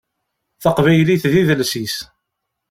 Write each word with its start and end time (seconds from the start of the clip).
Taqbaylit 0.63 1.23
d 1.31 1.33
idles-is. 1.39 1.95